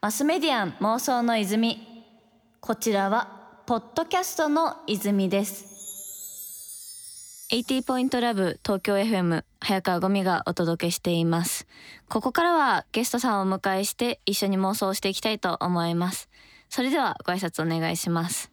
[0.00, 2.04] マスメディアン妄想の泉。
[2.60, 5.66] こちらはポッドキャストの泉です。
[7.50, 11.66] 80ポイントラブ東京 FM 早川ゴミがお届けしています。
[12.08, 16.28] ここからはゲストさんをお迎えして一緒に妄想していきたいと思います。
[16.68, 18.50] それではご挨拶お願いします。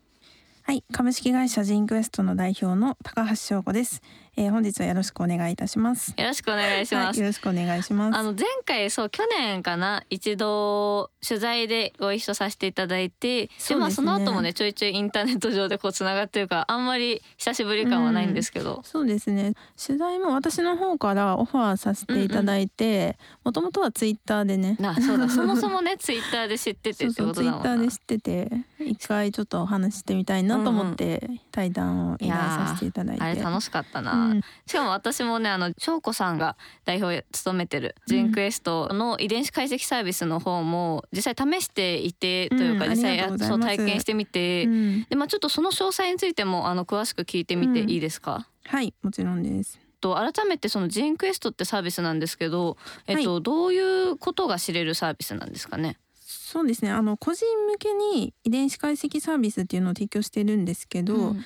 [0.64, 4.02] はい、株式会社ジンクエストの代表の高橋翔子です、
[4.40, 6.14] えー、本日はよろしくお願いいたします。
[6.16, 8.16] よろしくお願いします、はい、よろしくお願いします。
[8.16, 19.56] あの前回そう去年かな一度取材でご一緒させていただいてで、ね、まあその後もねちょいちょいインターネット上でこうつながってるからあんまり久しぶり感はないんですけど、うん、そうですね。
[19.84, 24.78] 取材も私の方からオファーさせていただいてもともとはツイッターでね。
[24.80, 25.30] なそうだ。
[25.30, 28.52] そもそもねツイッターで知っててってことだもんなツイッターで知ってて
[28.86, 34.27] 一回ちょっとお話してみたいなと思って対談を依頼させていただいて、あれ楽しかったな、うん、
[34.66, 49.80] しかも私もねあの翔子さんが代表務めてるジンクエストの遺伝子解析サービスの方も実際試していてというか、うん、実際やそう体験してみて、うん、でまあちょっとその詳細についてもあの詳しく聞いてみていいですか、はいもちろんです。
[50.00, 55.98] と改めてそのジンクエストってサービスなんですけど、えっと、はい、どういうことが知れるサービスなんですかね？
[56.22, 56.92] そうですね。
[56.92, 61.46] あの個人向けに遺伝子解析サービスっていうのを提供してるんですけど、うん、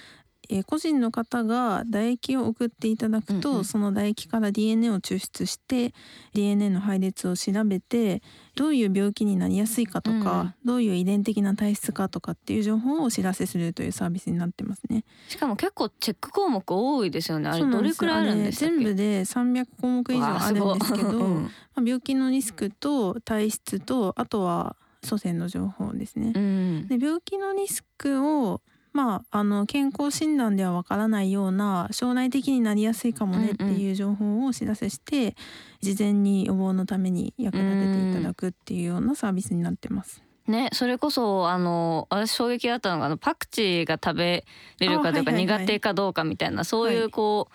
[0.52, 5.94] えー、個人の方が唾液を送っていただくと、うんうん、その唾液から DNA を抽出して
[6.34, 8.22] DNA の配列を調べて
[8.56, 15.06] どういう病気になりやすいかとか、うん、どういう遺伝的な体質かとかっていう情報をお知らせするというサービスになってますね。
[15.30, 17.50] しかも結構チェック項目多いですよね。
[17.50, 26.34] あれどれくらいあるんです全部で300項目以上あるんですけど、うん、まあ、病気のリスクと体質とあとは祖先の情報ですね。
[26.36, 28.62] うん、で病気のリスクを
[28.94, 35.34] まあ、あの健康診断ではわからないような将来的になりやすいかもねっていう情報をお知らせして、うんうん、
[35.82, 40.22] 事前に予防のために役立てていただくっていうようなサービスになってます。
[40.48, 44.46] ね、それこそあの私衝撃だったのがあのパクチーが食べ
[44.80, 47.54] れるかというか、苦手かどうかみたいなそういうこう、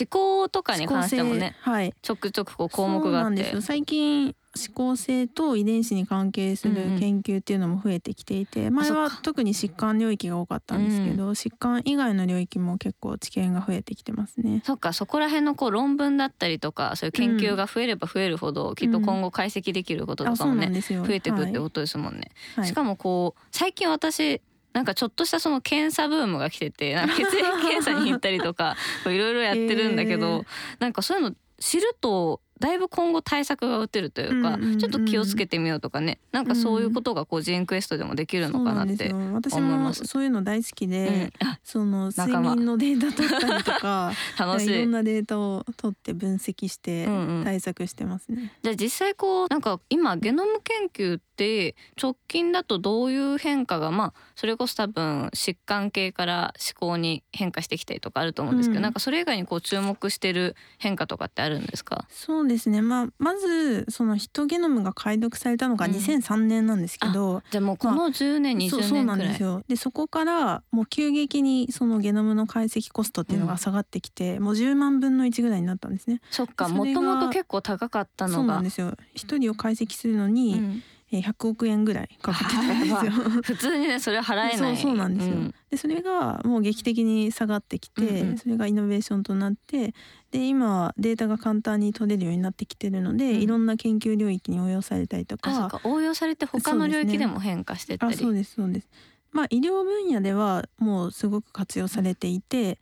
[0.00, 3.60] 思考とかに関してもね、はい、ちょくちょくこう項目があって。
[3.60, 14.62] 最近指向性と遺伝子に関係する研究っていうのも増えてきていて、うんうん、前は特に疾患領域が多かったんですけど、うん、疾患以外の領域も結構知見が増えてきてますね。
[14.64, 22.30] そっかそこら辺のこう論文だったりとかそういう研究が増えれば増えるほど、うん、きっと今後解析できることとかもね、うん、増えてくってことですもんね。
[22.56, 24.42] はい、しかもこう最近私
[24.72, 28.76] なんかちょっとしたその検査ブームが来ててなんか血液検査に行ったりとか
[29.06, 30.44] いろいろやってるんだけど、 えー、
[30.78, 36.18] なんかそういうの知るとだいぶ今後対策が打てるというか、うんうんうん、ちょっと気をつけてみようとかね。
[36.32, 39.50] なんかそういうことがこうジーンクエストでもできるのかなって思います。
[39.50, 44.70] 私もそういうの大好きで、うん、その睡眠のデータ取ったりとか 楽しい。
[44.74, 47.06] いろんなデータを取って分析して
[47.44, 48.36] 対策してますね。
[48.36, 62.06] うんうん、じゃあ実際こうなんか今ゲノム研究って直近だとどういう変化がまあそれこそ多分疾患系から思考に変化してきたりとかあると思うんですけど、うん、なんかそれ以外にこう注目してる変化とかってあるんですか？
[62.10, 68.88] そうですね、まあ、まずそのヒトゲノムが解読されたのが2003年なんですけど、うん、じゃあもうこの10年、まあ、20年くらい。
[68.88, 69.62] そうなんですよ。
[69.68, 76.20] でそこからもう急激にそのゲノムの解析コストっていうのが下がってきて、うん、もう10万分の1ぐらいになったんですね。
[76.30, 76.68] そっか。
[76.68, 78.36] もともと結構高かったのが。
[78.36, 78.94] そうなんですよ。
[79.14, 83.10] 一人を解析するのに、うん100億円ぐらいかかってたんですよ。
[83.42, 84.56] 普通にねそれは払えない。
[84.58, 85.36] そうそうなんですよ。
[85.36, 89.94] うん、でそれがもう劇的に下がってきて、うんうん、それがイノベーションとなって
[90.30, 95.80] で今データが簡単に取れるようになってきてるので、うん、いろんな研究領域に応用されたりとか。
[95.84, 98.16] 応用されて他の領域でも変化してたり。
[98.16, 98.88] そうです、そうです
[99.32, 102.78] まあ医療分野ではもうすごく活用されていて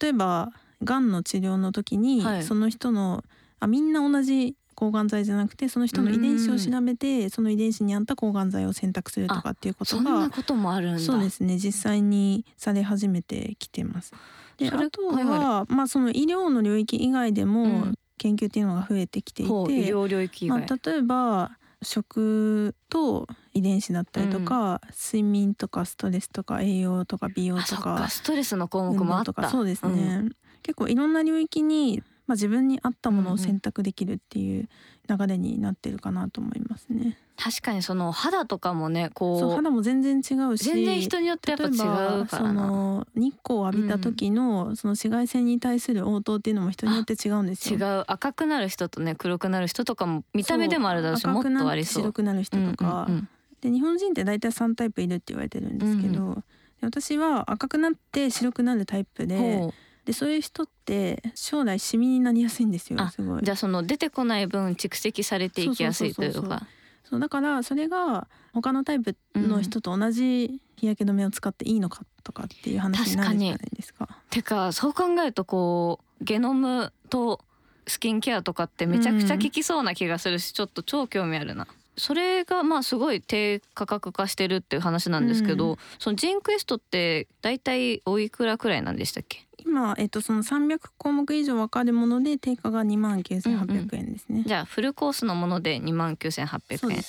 [0.00, 0.52] 例えば
[0.82, 3.24] がんの治療の時に、はい、その人の
[3.60, 10.98] あみんな同じ抗がん剤じゃなくてその人の遺伝子を調べてその遺伝子に合った抗がん剤を選択するとかっていうことがそんなこともあるんだ。
[10.98, 14.12] そうですね実際にされ始めてきてます。
[14.58, 21.52] であとは、まあ、その医療の領域以外でも研究っていうのが増えてきていて、うん、医療領域まあ、例えば
[21.82, 29.50] 食と遺伝子だったりとか、うん、睡眠とかストレスとか栄養とか美容とかストレスの項目もあった。
[29.50, 34.68] そうですね、うん、結構いろんな領域にまあ、自分に合ったものを選択できるっていう
[35.08, 37.18] 流れになってるかなと思いますね。
[37.36, 47.78] 確かにその肌とかもねこう肌も全然違うし全然人によってやっぱ違うその日光を浴びた時のその紫外線に対する応答っていうのも人によって違うんですよ。
[47.78, 52.02] 違う赤くなる人とね黒くなる人とかも見た目でもあるだろうしもっとありそう。
[52.02, 53.28] 白くなる人とか、うんうんうん、
[53.60, 56.44] で日本人って大体3タイプいるって言われてるんですけど、うんうん、
[56.82, 59.74] 私は赤くなって白くなるタイプで。
[60.04, 63.42] でそういう人って将来シミになりやすいんですよすごい。
[63.42, 66.66] じゃあその出てこない分蓄積されていきやすいというか。
[67.04, 74.06] そうだからそれが他のタイプの人と同じ日焼け止めを使っていいのかとかっていう話になるじゃないですか。
[74.06, 77.40] かてかそう考えるとこうゲノムと
[77.86, 81.66] スキンケアとかってめちゃくちゃ効きそうな気がするし、うん、ちょっと超興味あるな。
[81.96, 89.43] それがまあすごい低価格化してるっていう話なんですけど、うん、そのジンクエストって大体おいくらくらいなんでしたっけ？
[89.66, 97.02] 今、えっと、その300項目以上分かるもので定価が2万9800円ですね、うんうん、じゃあフルコースのもので2万9800円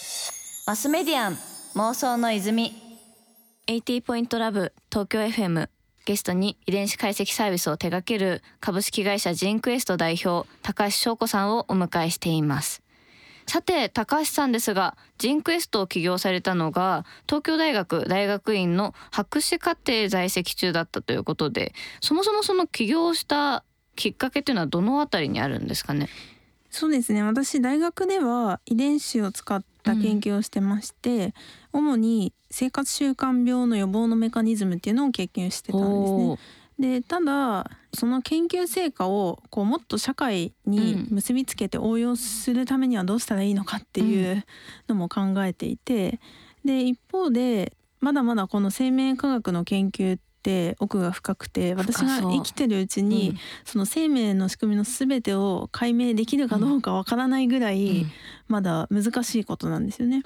[0.67, 1.37] マスメディアン
[1.75, 2.85] 妄想の泉。
[3.67, 5.69] 80ポイントラブ東京 FM
[6.05, 12.84] ゲストに遺伝子解析サービスを手掛ける株式会社ジンクエスト代表高橋翔子さんをお迎えしています
[13.47, 23.63] さて高橋さんですがジンクエストを起業されたのが東京大学大学院の博士課程在籍中だったということでそもそもその起業した
[23.95, 26.09] きっかけというのはどのあたりにあるんですかね？
[26.69, 27.23] そうですね。
[27.23, 31.33] 私大学では遺伝子を使った研究をしてまして、
[31.71, 36.37] うん、主に生活習慣病の予防のメカニズムっていうのを経験してたんですね。
[36.79, 44.43] でただその研究成果をこうもっと社会に結びつけて応用するためにはどうしたらいいのかっていう
[44.89, 46.19] のも考えていて
[46.65, 58.05] で一方でまだまだこの生命科学の研究って奥が深くて私が生きてるうちにその生命の仕組みの全てを解明できるかどうかわからないぐらい
[58.47, 60.23] まだ難しいことなんですよね。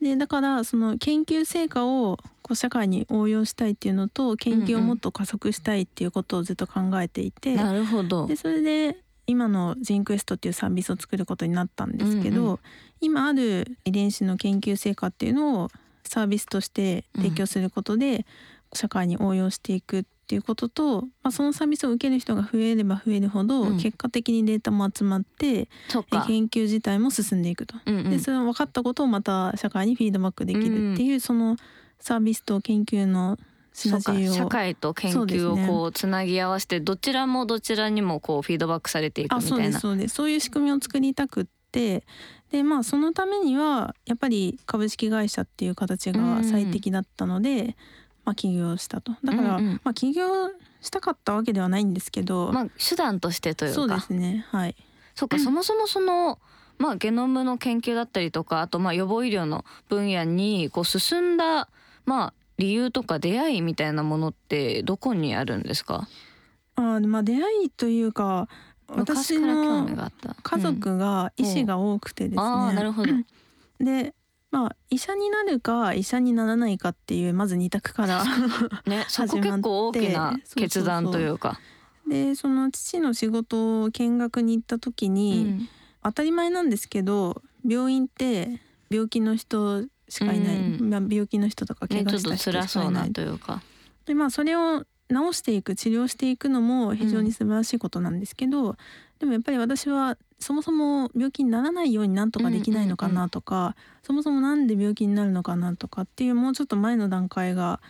[0.00, 8.26] でだからその研究成果をこう社会に応用したいっていうのと研究をもっと加速したいっていうことをずっと考えていて、うんうん、なるほど。
[8.26, 12.50] でそれで今のジンクエストっていうサービスを作ることになったんですけど、うん。
[12.52, 12.58] うん、
[13.00, 15.68] 今ある遺伝子の研究成果っていうのを
[16.04, 18.24] サービスとして提供することで、
[18.72, 27.76] 社会に応用していくっていうことと、まあ、そのサービスを受ける人が増えれば増えるほど、結果的にデータも集まって、研究自体も進んでいくと。
[27.86, 31.56] うんうん、でその分かったことをまた社会にフィードバックできるっていう、うん、その
[32.00, 33.38] サービスと研究の
[33.76, 34.00] 社
[34.46, 39.56] 会と研究をこうつなぎ合わせてどちらもどちらにもこうフィードバックされていくみたいな。
[39.56, 40.14] そうですそうです。
[40.14, 42.04] そういう仕組みを作りたくって。
[42.50, 47.74] でまあそのためにはやっぱり株式会社っていう形が最適だったので、うん、
[48.26, 49.12] まあ、起業したと。
[49.24, 50.50] だから、うんうん、まあ、起業
[50.82, 53.74] したかったわけではないんですけど、まあ、手段としてというか。
[53.74, 54.44] そうですね。
[54.50, 54.76] はい。
[55.14, 56.38] そっか、 そもそもその
[56.78, 61.68] まあ、ゲノムの研究だったりとかあとまあ予防医療の分野にこう進んだ
[62.04, 66.08] まあ理由とか出会いみたいなものってどこにあるんですか？
[66.74, 68.48] あまあ出会いというか
[68.88, 69.86] 私の
[70.42, 73.12] 家族が医師が多くてですね、うん、なるほど。
[73.80, 74.14] で
[74.56, 78.24] まあ医者になるか医者にならないかっていうまず二択から
[78.86, 81.60] ね そこ結構大きな決断というか。
[82.08, 85.68] でその父の仕事を見学に行った時に、うん、
[86.04, 88.60] 当たり前なんですけど病院って
[88.90, 93.60] 病気の人しかいない、うん、まあ、病気の人とか怪我した人しかいない、ね、というか。
[94.06, 98.76] でまあそれを治していく治療していくのも非常に素晴らしいことなんですけど、うん、
[99.18, 107.80] でもやっぱり私はそもそも病気にならないようになんとかできないのかなとか、うんうんうん、そもそもなんで病気になるのかなとかっていうもうちょっと前の段階が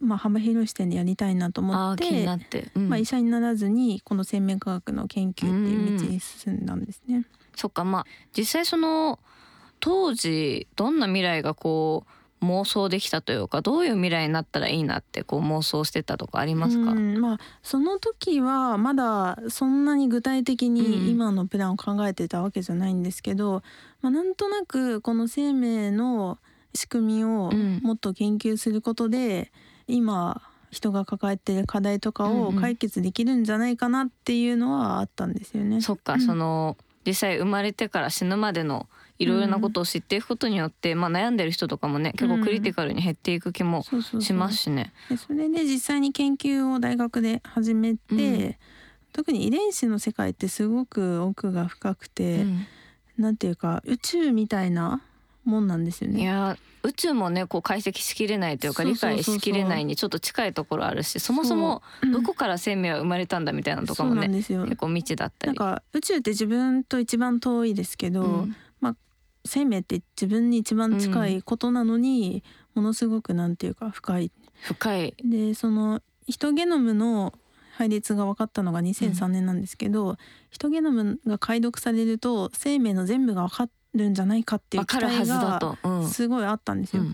[0.00, 7.24] まあ、幅広い視点でやりたいなと思ってうん、まあ、医者にならずにこの生命科学の研究っていう道に進んだんですね。
[7.56, 9.18] そっかまあ実際その
[9.80, 12.10] 当時どんな未来がこう
[12.44, 23.62] 妄想できたというかどういう未来になったらいいなってこう妄想してたとかありますか、まあ、その時はまだそんなに具体的に今のプランを考えてたわけじゃないんですけど、
[24.00, 26.38] まあ、なんとなくこの生命の
[26.74, 29.52] 仕組みをもっと研究することで、
[29.86, 35.80] 今人が抱えてる課題とかを解決できるんじゃないかなっていうのはあったんですよね。
[35.80, 38.88] そっか、その実際生まれてから死ぬまでの
[39.24, 43.84] いろいろなことを知っていくことによって、うん、まあ、悩んでる人とかもね結構クリティカルに減っていく気も
[44.20, 44.92] しますしね。
[45.16, 48.18] それで実際に研究を大学で始めて、う
[48.50, 48.56] ん、
[49.12, 52.66] 特に遺伝子の世界ってすごく奥が深くて、うん、
[53.18, 55.02] なんていうか宇宙みたいな
[55.44, 56.20] もんなんですよね。
[56.20, 65.54] いや宇宙もねこう解析しきれないというか理解しきれないにちょっと近いところあるしそもそもどこから生命は生まれたんだみたいなのとかもね、結構未知だったり。
[65.58, 68.96] なんか宇宙って自分と一番遠いですけど、うん、まあ
[69.44, 72.42] 生命って自分に一番近いことなのに、
[72.74, 74.32] ものすごくなんていうか深い。
[74.62, 75.14] 深い。
[75.24, 77.34] でそのヒトゲノムの
[77.76, 80.16] 配列が分かったのが2003年なんですけど、うん、
[80.50, 85.76] ヒトゲノムが解読されると生命の全部が分かるんじゃないかっていう期待が
[86.08, 87.02] すごいあったんですよ。
[87.02, 87.12] うん、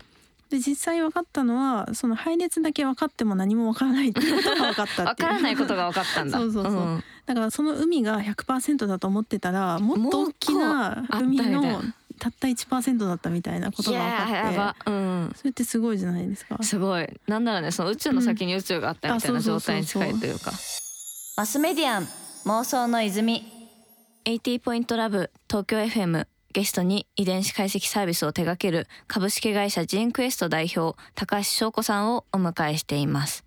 [0.51, 6.39] で実際分かったのはその配列だけ分かっても何も分からないっていうことが分かった分からないことが分かったんだ。
[6.41, 11.83] そうそうそう、うん、だからその海が100%だと思ってたらもっと大きな海の
[12.21, 16.63] たった1%だったみたいなことが分かって、うん、それってすごいじゃないですか。
[16.63, 17.09] すごい。
[17.27, 20.53] なんならねその宇宙の先に宇宙があったみたいな状態に近いというか、
[21.37, 22.09] マスメディアン
[22.45, 23.45] 妄想の泉。
[24.27, 33.45] 80ポイントラブ東京 FM ゲストに遺伝子解析サービスを手掛ける株式会社ジーンクエスト代表高橋翔子さんをお迎えしています。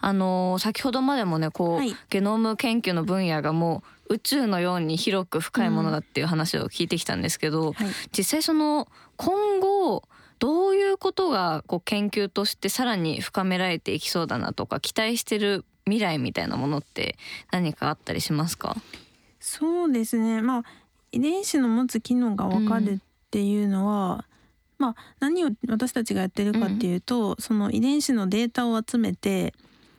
[0.00, 10.02] あのー、先ほどまでもねこう、はい、ゲノム研究の分野がもう宇宙のように広く深いものだっていう話を聞いてきたんですけど、うんはい、実際その今後
[10.38, 17.16] どういうことがこう研究としてさらに深められていきそうだなとか期待してる未来みたいなものって
[17.50, 18.76] 何かあったりしますか？
[19.38, 20.40] そうですね。
[20.40, 20.62] まあ
[21.12, 22.98] 遺伝子の持つ機能が分かるっ
[23.30, 24.24] ていうのは、
[24.78, 29.52] うん、まあ何を私たちがやってるかっていうと、うん、その遺伝子のデータを集めて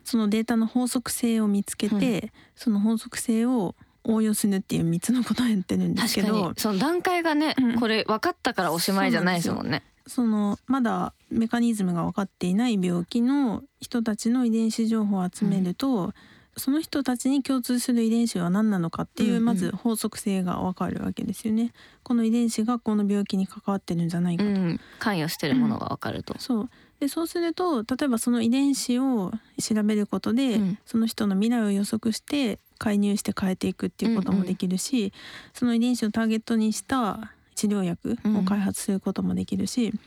[0.04, 9.82] そのデータの法則性を見つけて、うん、その法則性を応用するっていう3つのことをやってるんですけどその段階がね、これ分かったからおしまいじゃないですもんね。
[10.06, 16.12] そのまだメカニズムが分かっていない病気の人たちの遺伝子情報を集めると、うん、
[16.56, 21.72] その人たちに共通する遺伝子は何なのかっていうまず法則性が分かるわけですよね。
[22.02, 24.50] この遺伝子がこの病気に関わってるんじゃないかと。
[24.50, 26.34] うん、関与してるものが分かると。
[26.40, 26.70] そう
[27.02, 35.12] でそうすると例えばその遺伝子を調べることで、うん、その人の未来を予測して介入して変えていくっていうこともできるし、うんうん、
[35.52, 40.00] その遺伝子をターゲットにした治療薬を開発することもできるし、うん、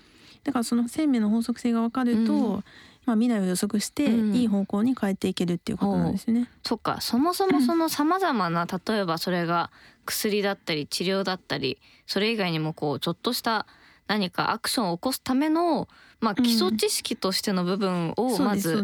[0.46, 2.64] だからその生命の法則性が分かると、うん、
[3.06, 6.50] まあ、未来を予測していい方向に変えていけるっていうことなんですね。
[6.64, 7.02] そっか。
[7.02, 9.70] そもそもそのさまざまな例えばそれが
[10.06, 13.68] 薬だったり治療だったりそれ以外にもこうちょっとした
[14.08, 18.84] 何かアクションを起こすためのまあ、基礎知識としての部分をまず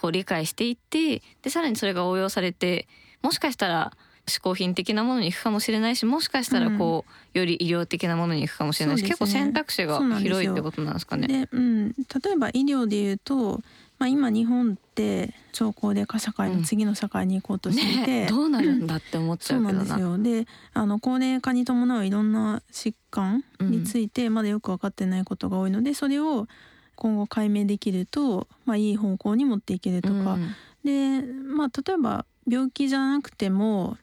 [0.00, 2.86] こう理解していってでさらにそれが応用されて
[3.22, 3.92] もしかしたら
[4.28, 11.26] 嗜好品的なものに行くかもしれないしもしかしたらこう、うん、より医療的なものに行くかもしれないし、ね、結構選択肢が広いってことなんですかね。
[11.26, 11.94] でうん、例
[12.32, 13.60] えば医療で言うと、
[13.98, 19.84] まあ、今日本って超高齢化社会の次の社会に行こうとしていて、うんね、どうなるんだって思っちゃうけどな。
[19.84, 20.42] そうなんですよ。
[20.44, 26.46] であの高齢化に伴ういろんな疾患についてまだよく分かってないことが多いのでそれを
[26.94, 33.96] 今後解明できると、まあ、いい方向に持っていけるとか、うん、で、まあ、例えば病気じゃなくても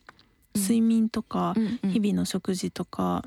[0.55, 3.23] 睡眠とか日々の食事とか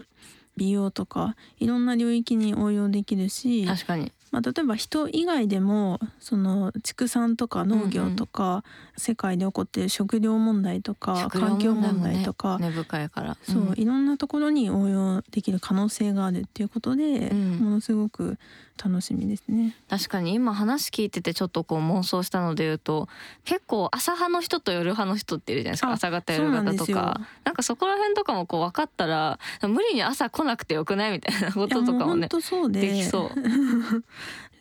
[0.56, 8.62] 美容とかいろんな領域に応用できるし確かにまあ、例えば人以外でもその畜産とか農業とか、うんうん、
[8.96, 18.38] 世界で起こっている食料問題とか環境問題とか、ね、根深いから、うん、そういろんなところに応用できる可能性があるっていうことで、うん、ものすごく
[18.82, 19.74] 楽しみですね。
[19.88, 23.08] 確かに今話聞いててちょっとこう妄想したので言うと
[23.44, 25.92] 結構朝派の人と夜派の人っているじゃないですか。
[25.92, 27.20] 朝方夜方とか
[27.58, 33.30] かそこら辺とかもこう分かったら無理に朝来なくてよくないみたいなこととかもねできそう。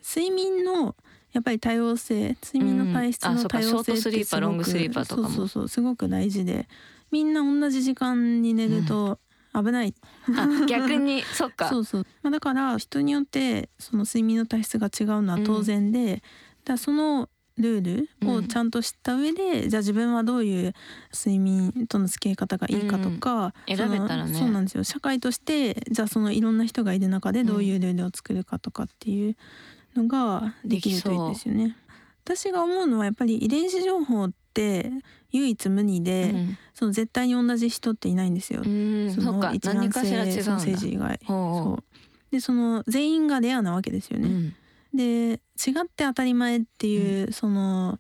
[0.03, 0.95] 睡眠の
[1.33, 5.29] やっぱり多様性睡眠の体質の多様性ってすごく、うん、ショートスリーパーロングスリーパーとかも。
[5.29, 6.67] そうそうすごく大事で
[7.11, 9.19] みんな同じ時間に寝ると
[9.53, 9.93] 危ない、
[10.27, 11.67] うん、逆にそっか。
[11.69, 16.21] そうそう、まあ、だから人によってその睡眠の体質が違うのは当然で、うん、
[16.63, 20.73] だそのルールをちゃんと知った上で、うん、じゃあ自分はどういう
[21.13, 24.33] 睡眠との付き合い方がいいかとか、うん、選べたらね。
[24.33, 24.83] そうなんですよ。
[24.83, 29.35] 社会としてじゃあそのいろんな人がいる中でどういうルールを作るかとかっていう
[29.95, 31.75] のができるといいですよね。
[32.23, 34.91] 私が思うのはやっぱり遺伝子情報って
[35.31, 38.63] 唯一無二で、うん、その絶対に同じ人っていないんですよ。
[38.63, 41.19] その一卵性ソーセージ以外。
[41.25, 41.83] そう。
[42.31, 44.53] でその全員がレアなわけですよね。
[44.93, 45.39] うん、で違っ
[45.85, 47.99] て当たり前っていう、うん、その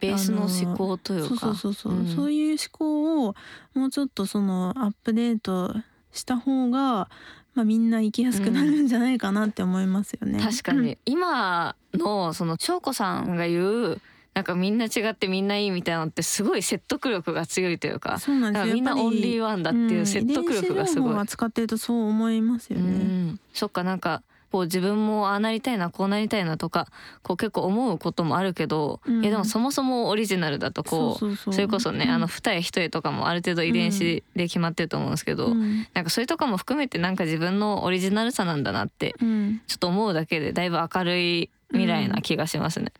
[0.00, 1.36] ベースの思考というか。
[1.36, 2.02] そうそうそう、う。
[2.02, 3.34] ん、そういう思考を
[3.74, 5.74] もうちょっとそのアップデート
[6.12, 7.08] した方が
[7.54, 10.34] まあ、みんな生きやすくなるんじゃないかなって思いますよね。
[10.34, 14.00] うん、確かに、今のその翔子さんが言う
[14.36, 18.18] なんかみんな違ってみんないいみたいなのってすごい説得力が強いというか。
[18.18, 18.74] そうなんですよ。
[18.74, 21.14] みんなオンリーワンだっていう説得力がすごい。
[21.14, 22.84] うん、使ってるとそう思いますよね。
[22.84, 26.86] うん、そっかなんかこう自分もああなりたいなこうなりたいなとか
[27.22, 42.92] こう結構思うこともあるけど、うん、いやでもそもそもオリジナルだとこうそれこそね、うん、あの二重一重とかもある程度遺伝子で決まってると思うんですけど、うん、なんかそれとかも含めてなんか自分のオリジナルさなんだなってちょっと思うだけでだいぶ明るい未来な気がしますね。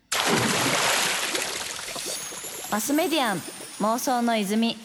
[2.69, 3.37] マスメディアン
[3.79, 4.75] 妄想の泉